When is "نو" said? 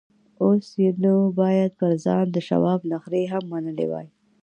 1.03-1.13